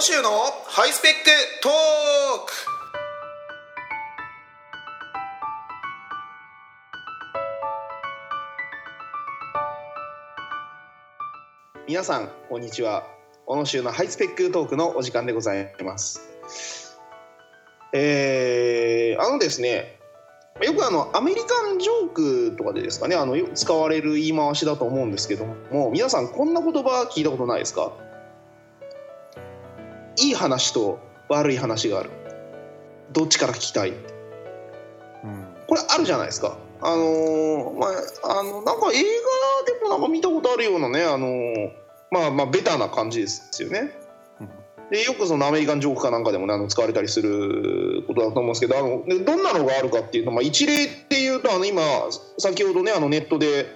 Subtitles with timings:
[0.00, 0.30] の週の
[0.66, 1.16] ハイスペック
[1.62, 1.72] トー
[2.46, 2.52] ク。
[11.86, 13.06] 皆さんこんにちは。
[13.44, 16.98] 小野州のハイスペックトークのお時間でございます。
[17.92, 20.00] えー、あのですね
[20.62, 22.12] よくあのアメリカンジョー
[22.52, 27.92] クとかでですかねあの使われる言い回しだと思うんですけども皆さんこんな言葉聞いたことないですか？
[30.20, 30.98] いい話と
[31.28, 32.10] 悪い話がある。
[33.12, 33.90] どっちから聞きたい？
[33.90, 33.96] うん。
[35.66, 36.56] これあるじゃないですか。
[36.82, 41.72] あのーまああのなんか映画でもなんか見たことあるようなねあのー
[42.10, 43.98] まあまあベタな感じですよね。
[44.90, 51.82] でよくそのアメリカンジョークかなんかでもねあの使われたりすることだと思うんですけどあのでどんなのがあるかっていうと、まあ、一例っていうとあの今
[52.38, 53.66] 先ほどねあのネットで、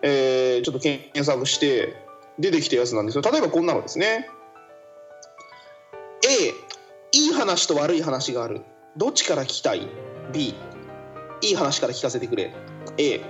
[0.00, 1.94] えーちょっと検索して
[2.38, 4.30] 出てきたやつなんですけど例えばこんなのですね
[6.26, 6.48] A
[7.12, 8.62] いい話と悪い話がある。
[8.96, 9.88] どっちから聞きたい
[10.32, 10.54] ？B
[11.42, 12.54] いい話から聞かせてくれ。
[12.96, 13.20] A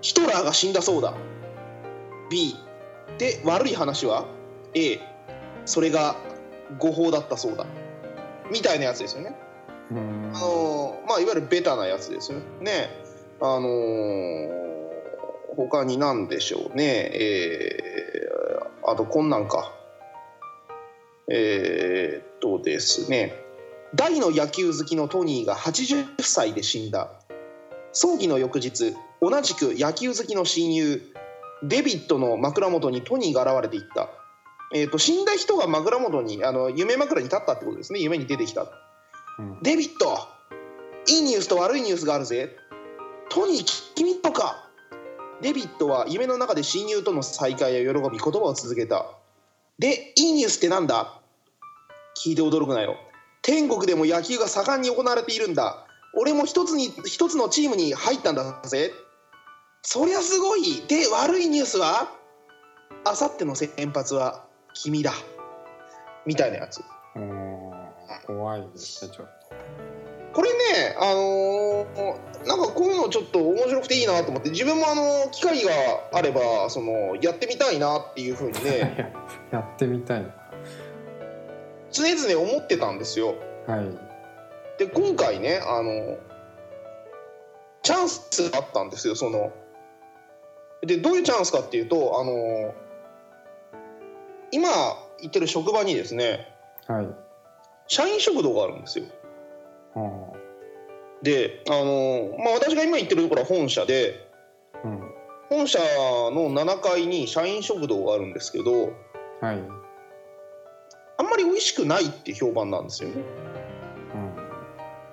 [0.00, 1.14] ヒトラーが死んだそうだ。
[2.30, 2.54] B
[3.18, 4.26] で悪い話は
[4.74, 5.00] ？A
[5.64, 6.16] それが
[6.78, 7.66] 誤報だったそうだ。
[8.52, 9.34] みたいなやつですよね。
[9.90, 10.32] うん。
[10.34, 12.90] あのーまあいわゆるベタなやつですよね。
[13.40, 14.48] あのー
[15.56, 17.10] 他に何でしょうね。
[17.12, 19.72] えーあとこんなんか。
[21.30, 23.34] えーっとですね。
[23.94, 27.10] 大の野球好きのトニーが80歳で死んだ。
[27.92, 31.02] 葬儀の翌日同じく野球好きの親友
[31.62, 34.08] デビッドの枕元にトニーが現れていった、
[34.74, 38.00] えー、と死んだ人が枕元にあの夢枕に立ったってことですね。
[38.00, 38.66] 夢に出てきた。
[39.38, 39.62] うん。
[39.62, 40.16] デビッド
[41.08, 42.56] いいニュースと悪いニュースがあるぜ。
[43.30, 44.68] トニー君とか。
[45.40, 49.06] デビッドは夢の中で親友との再会や喜び言葉を続けた。
[49.78, 51.17] でいいニュースってなんだ？
[52.18, 52.96] 聞いて驚くなよ。
[53.42, 55.86] 天国でも野球が盛んに行われているんだ。
[56.14, 58.92] 俺も一つに一つのチームに入ったんだぜ。
[59.82, 60.82] そりゃすごい。
[60.88, 62.10] で悪いニュースは
[63.04, 65.12] あさっての先発は君だ。
[66.26, 66.82] みたいなやつ。
[67.14, 67.70] うん。
[68.26, 69.38] 怖いですねちょっ
[70.32, 74.50] これね、あのーなんかこういうのちょっと面白くていいなと思って。
[74.50, 75.70] 自分もあの機会が
[76.12, 79.12] あればそのやってみたいなっていうふうにと、ね。
[79.50, 80.22] やってみたい。
[80.22, 80.47] な
[81.90, 83.34] 常々思ってたんですよ。
[83.66, 84.08] はい。
[84.78, 86.18] で今回ねあの
[87.82, 89.52] チャンスがあったんですよその。
[90.82, 92.74] でどういうチャンスかっていうとあの
[94.52, 94.68] 今
[95.20, 96.54] 行ってる職場にですね
[96.86, 97.08] はい。
[97.88, 99.06] 社員食堂があるんですよ。
[99.96, 100.38] うん
[101.22, 104.28] であの、まあ、私が今行ってるところは本社で
[104.84, 105.14] うん。
[105.48, 108.92] 本社の7階に社員食堂があるんですけど
[109.40, 109.77] はい
[111.48, 113.16] 美味しくないって評判なんですよね。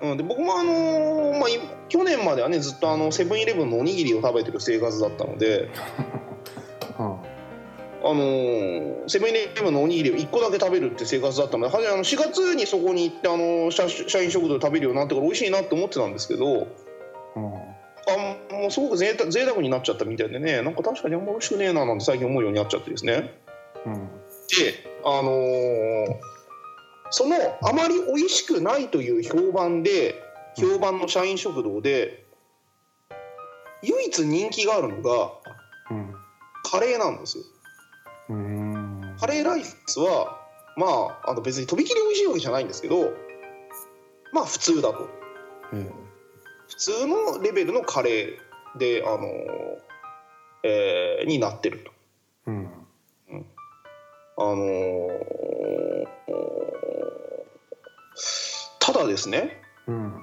[0.02, 1.58] うんうん、で僕もあのーまあ、い
[1.88, 5.70] 去年まではねずっとあのセブンイレブンのおにぎりを食べてる生活だったので、
[6.98, 7.14] うんあ
[8.02, 16.66] のーセブンイレブンのおにぎりを1個だけ食べるって生活だったのではじめあの4月にそこに行って、あのー社社員食堂で食べるようになってから美味しいなって思ってたんですけど
[17.36, 17.76] うん
[18.08, 23.32] あもうすごく贅沢贅沢になっちゃったみたいでねなんか確かにあんま美味しくねえななんて最近思うようになっちゃってですね。
[23.84, 24.00] うんで
[25.04, 26.06] あのー
[27.10, 30.20] そのあまり美味しくないという評判で
[30.56, 32.24] 評判の社員食堂で
[33.82, 35.30] 唯一人気があるのが
[35.90, 36.14] うん
[36.64, 37.44] カレーなんですよ。
[38.30, 39.16] うん。
[39.20, 40.36] カレーライスは
[40.76, 40.86] ま
[41.24, 43.12] ああの別にとびきり美味しいわけじゃないんですけど
[44.32, 45.08] まあ普通だと。
[45.74, 45.88] え
[46.68, 49.26] 普通のレベルのカレーであのー
[50.64, 51.92] えーになってると。
[52.48, 52.70] えうん
[54.38, 55.16] あのー
[58.80, 60.14] ただですねうん。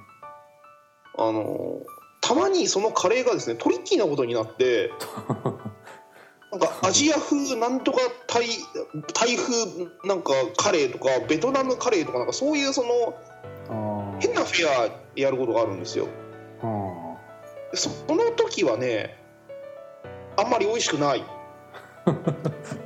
[1.18, 1.81] あの
[2.22, 4.90] たまにそのカレーがですねトリッキーなことになって
[6.50, 8.46] なんかアジア風なんとかタイ
[9.13, 13.16] タイ風なんかカレーとかベトナムカレーとかなんかそういうその
[13.69, 16.07] あ変なフェアやることがあるんですよ。
[17.74, 19.18] その時はね
[20.38, 21.24] あんまり美味しくない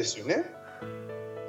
[0.00, 0.44] ですよね。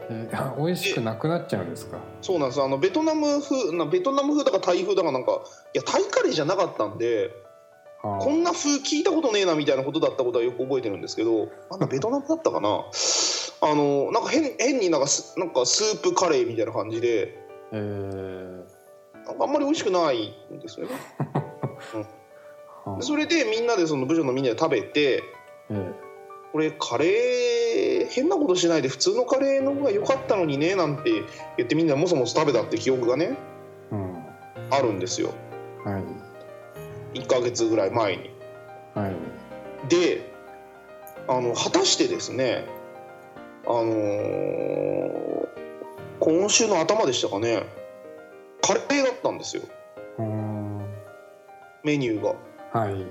[0.10, 1.98] えー、美味しくなくなっちゃうんですか？
[2.22, 5.42] そうなんですあのベトナム風なベトナム風だかタイ風だかなんか
[5.74, 7.32] いやタイカレーじゃなかったんで
[8.04, 12.84] あこんな風聞いたことねえなみたいなことだったことはよく覚えてるんですけどあんなベトナムだったかな？
[13.64, 17.38] あのなんか変変になんかスなんかスープカレーみたいな感じで
[17.72, 18.62] えー。
[19.28, 20.94] なんかあんまり美味しくないんですよね。
[21.94, 22.06] は
[22.86, 22.96] あ。
[22.98, 25.24] でそれでみんなでその部署のみんなで食べて
[25.70, 25.92] え
[26.52, 27.06] これカレ
[27.74, 31.12] レー変なことしないで普通のカレーの方が良かったのにねなんて
[31.58, 33.38] 言ってみんなもそもそ食べたって記憶がね
[33.92, 34.24] うん。
[34.72, 35.34] あるんですよ。
[35.84, 36.00] は
[37.14, 37.20] い。
[37.20, 38.30] 1ヶ月ぐらい前に。
[38.96, 39.16] はい。
[39.90, 40.32] で
[41.28, 42.66] あの果たしてですね
[43.66, 45.22] あのー
[46.20, 47.64] 今週の頭でしたかね
[48.62, 49.64] カレーだったんですよ。
[51.84, 52.36] メニューが。
[52.80, 53.06] はい。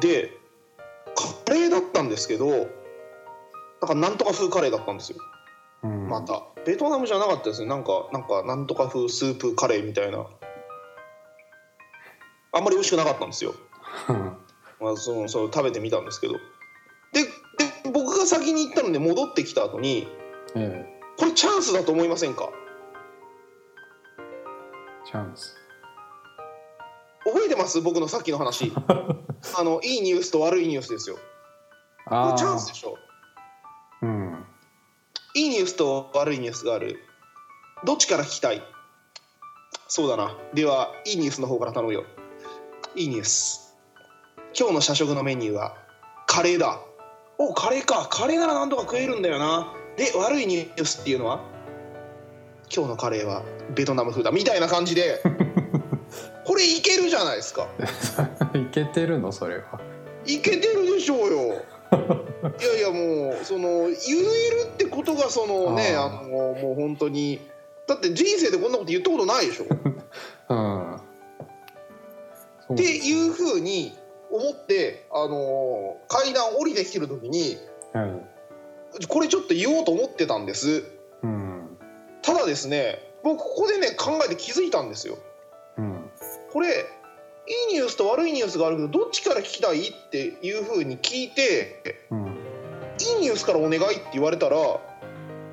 [0.00, 0.30] で
[1.46, 2.68] カレーだったんですけど
[3.80, 5.18] なんかなんとか風カレーだったんですよ。
[5.82, 6.08] うん。
[6.08, 6.42] また。
[6.66, 7.66] ベトナムじゃなかったですね。
[7.68, 10.26] なんかなんかなんとか風スープカレーみたいな。
[12.52, 13.54] あんまり美味しくなかったんですよ、
[14.80, 16.34] まあ、そのその食べてみたんですけど。
[17.12, 17.22] で
[17.84, 20.08] で僕が先に行ったので戻ってきた後に
[20.56, 20.84] え
[21.16, 22.50] これチャンスだと思いませんか？
[25.06, 25.54] えチャンス。
[27.24, 27.80] 覚えてます？
[27.80, 28.72] 僕のさっきの話。
[29.56, 31.16] あのいいニュースと悪いニュースですよ。
[32.08, 32.90] これチャンスでしょ。
[32.90, 33.09] うん
[35.34, 36.98] いいニュースと悪いニュースがある。
[37.84, 38.62] どっちから聞きたい？
[39.88, 40.36] そうだな。
[40.54, 42.04] ではいいニュースの方から頼むよ。
[42.96, 43.74] いいニュース。
[44.58, 45.76] 今日の社食のメニューは
[46.26, 46.80] カレーだ。
[47.38, 48.08] おカレーか。
[48.10, 49.72] カレーならなんとか食えるんだよな。
[49.96, 51.40] で悪いニュースっていうのは
[52.74, 53.42] 今日のカレーは
[53.74, 54.32] ベトナム風だ。
[54.32, 55.22] みたいな感じで
[56.44, 57.68] これいけるじゃないですか。
[58.54, 59.30] いけてるの？
[59.30, 59.80] それは。
[60.26, 61.62] いけてるでしょうよ
[61.92, 67.40] いやいやもうその言えるってことがそのねあのもう本当に。
[67.86, 69.64] だって人生でこんなこと言ったことないでしょ。
[69.64, 69.66] っ
[70.48, 71.00] うん。
[72.68, 73.98] そうていうふうに
[74.30, 77.58] 思ってあの階段降りてきてる時に
[77.92, 79.06] はい。
[79.08, 80.84] これちょっと言おうと思ってたんです。
[81.22, 81.78] うん。
[82.22, 85.18] ただですね僕ここでね考えて気づいたんですよ。
[85.76, 86.10] うん。
[86.52, 86.86] これ
[87.50, 92.26] いいニュースと悪いニュースがあるけどどっちから聞きたいっていうふうに聞いてうん
[93.00, 94.56] いいニュースからお願いって言われたら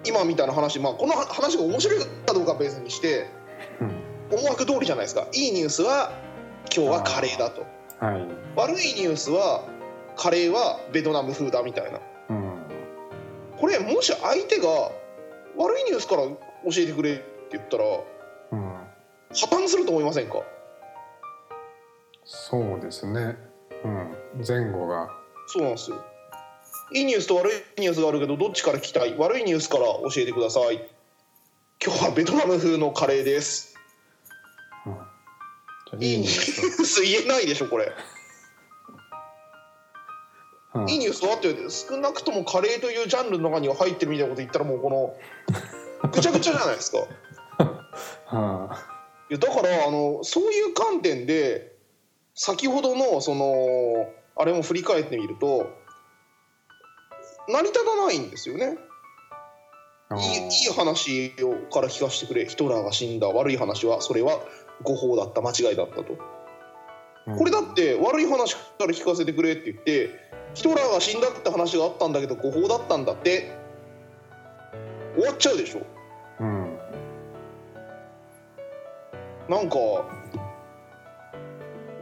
[0.05, 3.27] 今みたいな話、まあ、この話が面白いかどうかは別にして
[3.81, 5.25] うん思惑通りじゃないですか。
[5.33, 6.11] いいニュースは
[6.75, 7.65] 今日はカレーだと。
[7.99, 8.27] はい。
[8.57, 9.63] 悪いニュースは
[10.17, 12.01] カレーはベトナム風だみたいな。
[12.29, 12.53] うん。
[13.57, 14.67] これもし相手が
[15.57, 16.35] 悪いニュースから教
[16.77, 17.23] えてくれって
[17.53, 17.83] 言ったら
[18.51, 18.59] うん。
[19.33, 20.39] 破綻すると思いませんか？
[22.27, 23.37] そうですね。
[23.85, 24.45] うん。
[24.45, 25.09] 前後が。
[25.47, 26.05] そうなんですよ。
[26.93, 29.15] いいニュースと悪いニュースがあるけどどっちから聞きたい？
[29.17, 30.85] 悪いニュースから教えてください。
[31.83, 33.75] 今日はベトナム風のカレーです。
[35.93, 36.03] うん。
[36.03, 37.01] いいニュース。
[37.01, 37.93] 言えないでしょこれ。
[40.75, 40.89] うん。
[40.89, 46.97] いいニュースはって少なくともカレーというジャンルの中には入ってるみたいなこと言ったらもうこのぐちゃぐちゃじゃないですか。
[47.63, 48.77] いは
[49.29, 51.76] やだからあのそういう観点で
[52.39, 55.67] 先ほどのそのあれも振り返ってみると
[57.49, 58.77] 成り立たないんですよね。
[60.09, 62.45] あいいいい話をから聞かせてくれ。
[62.45, 63.27] ヒトラーが死んだ。
[63.27, 64.39] 悪い話はそれは
[64.83, 65.41] 誤報だった。
[65.41, 66.15] 間違いだったと。
[67.37, 70.09] これだって悪い話から聞かせてくれって言って
[70.53, 73.51] ヒトラーが死んだって話があったんだけど誤報だったんだって
[75.15, 75.81] 終わっちゃうでしょ。
[76.39, 76.77] うん。
[79.49, 79.77] なんか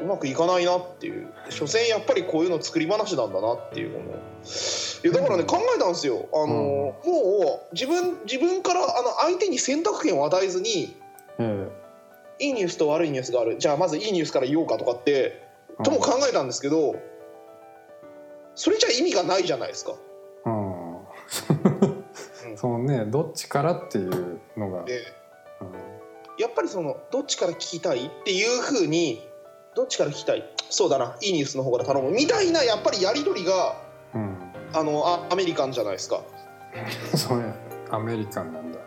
[0.06, 1.28] うまくいかないなっていう。
[1.50, 4.06] 所詮やっぱりこういうの作り話なんだなっていうもの。
[4.06, 6.30] いやだからね考えたんですよ。
[6.32, 10.96] あの、もう自分自分からあの相手に選択権を与えずに
[11.40, 11.68] え
[12.40, 13.58] いいニュースと悪いニュースがある。
[13.58, 15.42] じゃあまずいいニュースから言おうかとかって
[15.80, 16.96] えとも考えたんですけど
[18.56, 19.96] それじゃ意味がないじゃないですか。
[20.46, 21.00] うん。
[21.00, 21.06] うん。
[22.56, 25.02] そのねどっちからっていうのが、で
[25.62, 25.96] うん。
[26.38, 29.28] やっぱりそのどっちから聞きたいっていうふうに
[29.76, 30.44] どっちから聞きたい？
[30.70, 31.16] そうだな。
[31.22, 33.76] いいニュースの方から頼むみたいなやっぱりやり取りが
[34.14, 34.38] うん、
[34.74, 36.22] あのあアメリカンじゃないですか。
[37.16, 37.44] それ
[37.92, 38.80] アメリカンなんだ、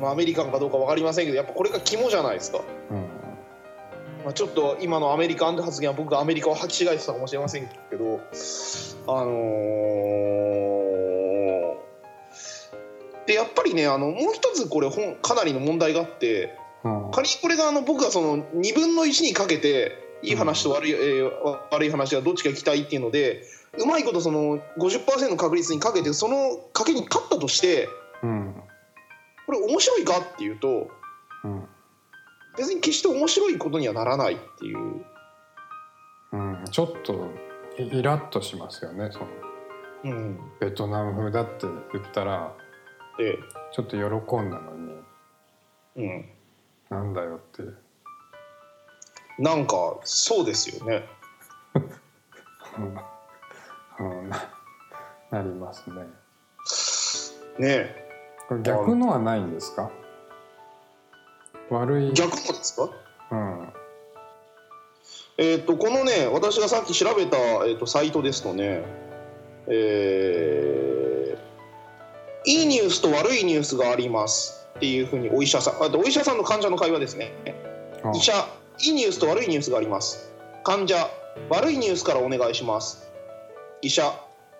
[0.00, 2.60] まあ、アメリカンかどうか分かりませんけどやっぱこれが肝じゃないですか。
[2.90, 2.96] うん。
[4.24, 8.20] まあ、ちょっと今のアメリカンって発言は僕がアメリカを履き違えてたかもしれませんけど
[9.08, 10.72] あのー
[13.26, 17.10] でやっぱりねあのもう一つこれ本かなりの問題があってうん。
[17.10, 21.30] 仮にこれがあの僕がその2分の1にかけていい話と悪い,、えー
[21.70, 23.44] 悪い話がどっちか聞きたいっていうので
[23.78, 27.88] うまいことその50%の確率にかけてその賭けに勝ったとして
[28.22, 28.54] うん。
[29.46, 30.88] これ面白いかっていうと
[31.44, 31.68] うん。
[32.56, 35.04] 別に決して面白いことにはならないっていう。
[36.32, 37.28] うん、ちょっと
[37.78, 39.26] イイラッとしますよねその。
[40.04, 42.52] うん、ベトナム風だって言ったら
[43.18, 43.38] で、
[43.72, 44.92] ちょっと喜んだのに
[45.94, 46.24] うん、
[46.88, 47.62] なんだよって
[49.38, 51.04] なんかそうですよね。
[53.98, 54.50] うん、うん、な
[55.30, 56.06] なりますね。
[57.58, 57.96] ね。
[58.48, 59.90] これ逆のはないんですか？
[61.70, 62.12] 悪い。
[62.12, 62.90] 逆もですか？
[63.30, 63.68] うん。
[65.38, 68.82] えっ、とこのね私がさっき調べた、えー、とサイトですとね
[69.66, 71.42] えー
[72.44, 77.32] いいニュースと悪いニュースがありますっていうふうにお医者さんあとお医者さんの患者の会話ですね。
[78.04, 78.10] あ。
[78.10, 78.32] 医者
[78.80, 80.30] いいニュースと悪いニュースがあります。
[80.64, 81.08] 患者
[81.50, 83.10] 悪いニュースからお願いします。
[83.80, 84.12] 医者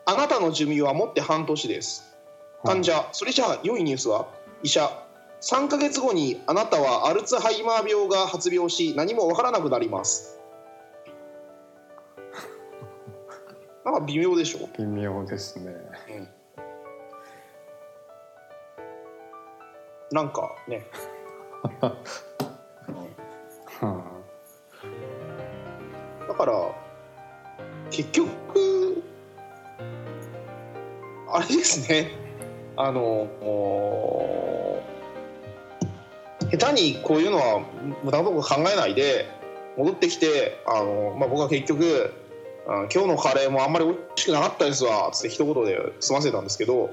[0.04, 2.16] あなたの寿命はもって半年です。
[2.64, 4.26] 患者それじゃあ良いニュースは？
[4.62, 4.88] 医者
[5.40, 10.38] 3ヶ月後にあなたはアルツハイマー病が発病し何もわからなくなります。
[13.85, 14.69] なんか微妙でしょ？
[14.78, 15.75] 微妙ですね。
[20.12, 20.87] なんかね。
[21.81, 21.97] は
[26.29, 26.53] だから
[27.91, 29.03] 結局
[31.31, 32.23] あれですね。
[32.77, 34.83] あのお
[36.51, 37.62] 下手にこういうのは
[38.03, 39.29] 無駄なこと考えないで
[39.77, 42.12] 戻ってきてあの、まあ、僕は結局
[42.67, 46.91] あ今日のカレーもあんまり美味しくなかったですわつって一言で済ませたんですけど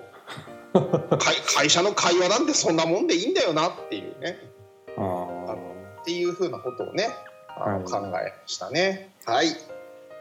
[0.74, 4.49] 会会社の会話なんてそんなもんでいいんだよなっていうね
[6.40, 7.10] ふうなことをね
[7.58, 7.84] あのはい。
[7.84, 9.14] 考えましたね。
[9.26, 9.48] はい。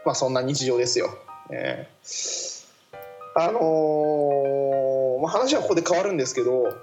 [0.05, 1.09] まあそんな日常ですよ、
[1.49, 2.65] えー。
[3.35, 6.73] あのーまあ、話はここで変わるんですけど、はい。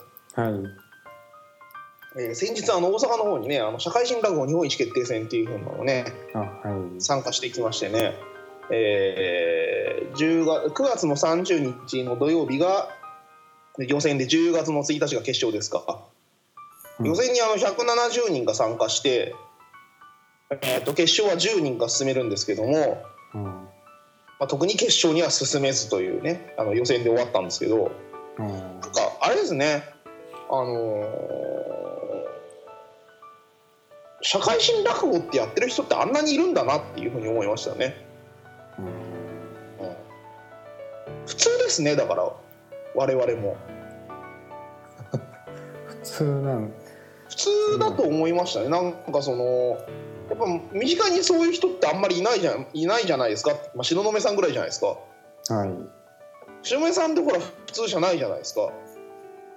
[2.19, 7.01] えー先日あの大阪の方にねあの社会人落語日本一決定戦っていうふうなのをねあはい。
[7.03, 8.15] 参加してきましてね、
[8.71, 12.89] えー10月9月の30日の土曜日が
[13.77, 16.16] 予選で10月の1日が決勝ですか、うん
[17.01, 19.35] 予選にあの170人が参加して、
[20.63, 23.03] えー、と決勝は10人が進めるんですけども、
[23.35, 23.45] うん。
[23.45, 27.91] まあ、特に決勝には進めずというねあの予選で終わったんですけど
[28.39, 28.49] うん。
[28.49, 29.83] なんかあれですね。
[30.49, 31.47] あのー
[34.23, 37.95] 社会人落語ってやってる人ってあんなにいるんだなっていうふうに思いましたね。
[38.77, 38.87] うん。
[41.27, 42.33] 普通ですねだから
[42.97, 43.57] 我々も。
[45.87, 46.73] 普通なん
[47.29, 48.69] 普通だと思いましたね。
[48.69, 49.79] なんかその
[50.29, 54.87] やっぱ身近にそういう人ってあんまりいないじゃんいないじゃないですか、まあ、東雲さんぐらいじゃないですか。
[55.55, 55.71] はい。
[56.63, 58.73] 東雲さんってほら普通じゃないじゃないですか。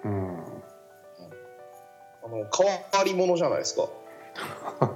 [0.06, 0.40] うん。
[2.24, 3.90] あの変わり者じゃないですか。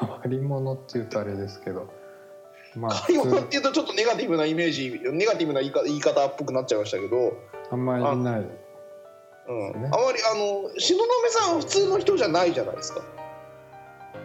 [0.00, 1.88] 変わり者って言うとあれですけど。
[2.76, 7.36] まあ変わり者っていうとちょっとネガティブなイメージネガティブな言い方言い方っぽくなっちゃいましたけど、
[7.70, 8.44] あんまりいない
[9.50, 13.00] うんあまりあの東雲さんは普通の人じゃないじゃないですか。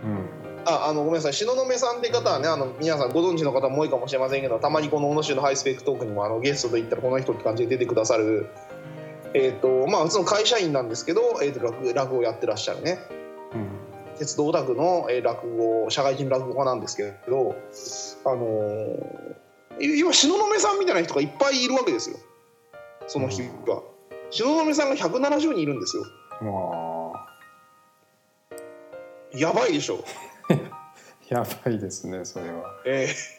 [0.04, 0.30] うん。
[0.66, 1.32] ああのごめんなさい。
[1.32, 8.48] 東雲さんって方はねあの皆さんご存知の方も多いかもしれませんけどたまにこの「小野州のハイスペックトーク」にもあのゲストと言ったらこの人って感じで出てくださる。
[9.34, 13.00] えっ、とまあ普通の会社員なんですけど、えー、と落落語をやってらっしゃるね。
[13.54, 13.68] うん。
[14.18, 17.56] 鉄道オタクの、えー落語社会人落語家なんですけど
[18.24, 19.36] あのー
[19.78, 22.18] 今東雲さんみたいな人がいっぱいいるわけですよ。
[23.08, 23.84] その日は。
[24.36, 26.04] 東雲さんが170人いるんですよ。
[26.42, 27.26] まあ。
[29.34, 30.04] やばいでしょ。
[31.30, 32.82] やばいですねそれは。
[32.86, 33.36] えー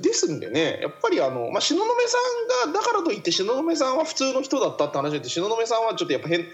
[0.00, 2.18] ですんでねやっぱりあの、まあ、東雲さ
[2.64, 6.46] んがだからといって東雲さんは普通の人だったって話で東雲さんはちょっとやっぱ変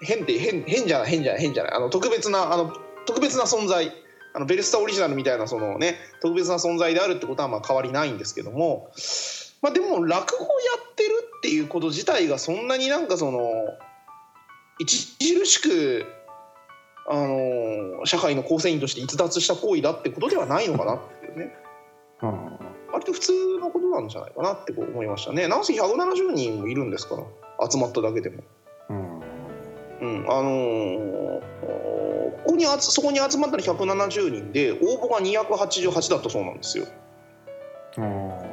[0.00, 1.72] 変って変変じゃない変じゃない変じゃない。
[1.72, 2.72] あの特別なあの
[3.06, 3.92] 特別な存在。
[4.36, 8.90] あのベルスタオリジナルみたいなそのね特別な存在であるってことはまあ変わりないんですけども、
[9.64, 10.48] まあ、でも落語や
[10.90, 13.40] ってるっていうこと自体がそんなになんかその
[14.78, 16.04] 著しく
[17.08, 21.54] あの社会の構成員として逸脱した行為だってことではないのかなっていうね。
[22.22, 22.58] うん
[22.92, 25.48] 割と普通のことなんじゃないかなってこう思いましたね。
[25.48, 28.42] なんせ170人もいるんですから集まっただけでも。
[28.90, 29.20] うん
[30.00, 31.40] うん、あのー
[32.44, 36.84] ここにそこに集まったの170人で応募が288だったそうなんですよ。
[37.96, 38.43] うん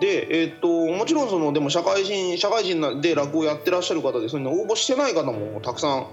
[0.00, 6.06] で、えーっともちろんそのでも社会人社会人で落語やってらっしゃる方でそれに応募してない方もたくさん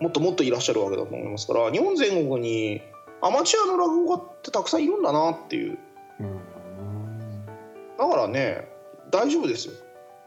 [0.00, 2.80] もっともっといらっしゃるわけだと思いますから日本全国に
[3.20, 5.78] アマチュアの落語家ってたくさんいるんだなっていう。
[6.20, 6.38] うん。
[7.98, 8.68] だからね
[9.10, 9.74] 大丈夫ですよ。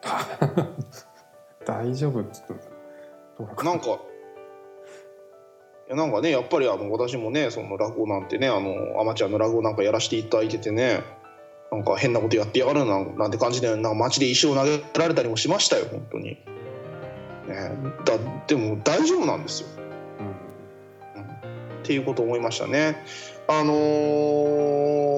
[1.66, 2.54] 大丈夫っつって
[3.64, 4.00] なんかい
[5.90, 11.02] やなんかねやっぱりあの私もねその落語なんてねあのアマチュアの落語なんかやらせていただいててね
[11.72, 16.38] なんか変なことやってやがるななんて感じでなんか街で石を投げられたりもしましたよ本当に、
[17.48, 17.72] ね、
[18.06, 19.70] だでも大丈夫なんですよ。
[21.16, 21.22] うん。
[21.22, 21.26] っ
[21.84, 22.98] ていうことを思いましたね。
[23.48, 25.12] あのー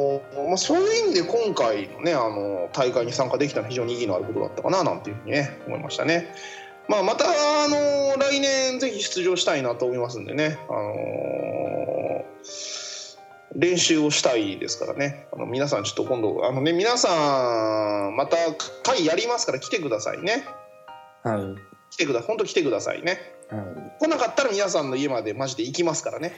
[0.43, 6.35] のまあ、そういう意味で今回のねあの大会に参加できたのは非常に意義のあることだったかななんていうふうにね思いましたね。
[6.87, 11.62] まあ、またあの来年ぜひ出場したいなと思いますんでね、あの
[13.55, 15.27] 練習をしたいですからね。
[15.31, 18.37] あの皆さんちょっと今度あのね皆さんまた
[18.83, 20.45] 会やりますから来てくださいね。
[21.23, 21.39] はい。
[21.91, 23.19] 来てくだ本当来てくださいね。
[23.49, 23.61] はい。
[23.99, 26.33] 来なかったら皆さんの家までマジで行きますからね。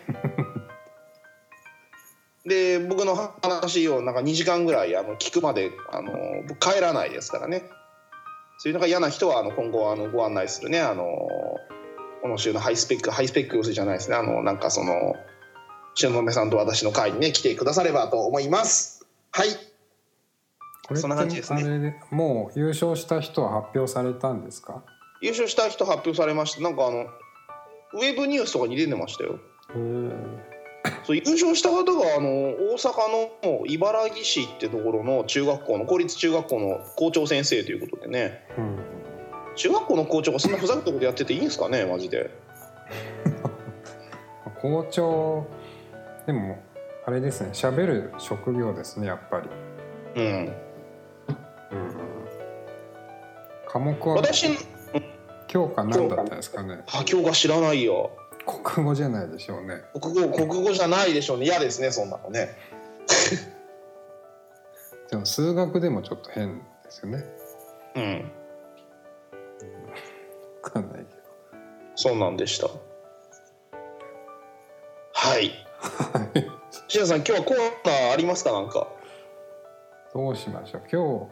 [2.46, 6.12] で僕の話をなんか2時間ぐらいあの聞くまであの
[6.48, 7.64] 僕帰らないですからね。
[8.58, 10.82] そういうのが嫌な人はあの今後あのご案内するね。
[10.82, 11.06] あの
[12.22, 14.18] この週のハイスペックハイスペック寄せじゃないですね。
[14.18, 15.16] あのなんかその
[15.96, 19.06] 篠宮さんと私の会にね来てくださればと思います。
[19.32, 19.50] はい。
[20.88, 22.00] これそんな感じですね。
[22.12, 24.84] もう優勝した人は発表されたんですか？
[25.22, 26.62] 優勝した人発表されました。
[26.62, 27.06] なんかあの
[27.94, 29.40] ウェブニュースとかに出てましたよ。
[31.04, 38.46] そう優勝した方があの大阪の茨木市ってところの中学校の公立中学校の校長先生ということでね。
[38.58, 38.78] うん。
[39.56, 42.30] 中学校の校長がそんなふざけたことやってていいんですかねマジで。
[44.62, 45.48] 校長
[46.26, 46.58] でも
[47.06, 49.50] あれですね喋る職業ですねやっぱり、
[50.16, 50.54] うん。
[51.72, 51.88] うん、
[53.68, 54.56] 科目は私の
[55.48, 56.84] 教科何だったんですかね。
[56.88, 58.12] あ教科知らないよ。
[58.46, 59.84] 国語じゃないでしょうね。
[60.02, 61.46] 国語国語じゃないでしょうね。
[61.46, 62.58] 嫌ですねそんなのね。
[65.12, 67.24] でも数学でもちょっと変ですよね。
[67.96, 68.32] うん。
[70.64, 71.22] 分かんないけど。
[71.96, 72.68] そうなんでした。
[75.14, 76.46] はいはい
[76.88, 78.52] 椎名さん今日はコーナーありますか？
[78.52, 78.88] なんか。
[80.14, 80.82] どうしましょう。
[80.92, 81.30] 今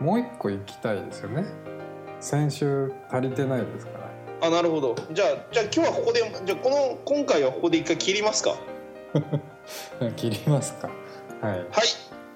[0.00, 1.44] 日もう一個行きたいですよね。
[2.20, 4.46] 先週足りてないですから。
[4.46, 4.94] あなるほど。
[5.12, 8.54] じゃあじゃあ今日はここでじゃあこの今回はここで一回切りますか？
[10.16, 10.88] 切りますか。
[11.40, 11.58] はい。
[11.58, 11.66] はい。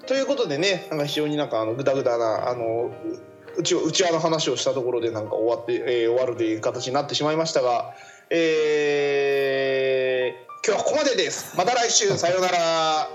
[0.07, 2.91] ということでねなんか非常になんかあのグダグダなあの
[3.57, 7.95] うちうちわの話をしたところでなんか終わって、えー終わるという形になってしまいましたが
[8.31, 10.07] えー
[10.67, 11.57] 今日はここまでです。
[11.57, 12.09] また来週。
[12.19, 13.09] さようなら。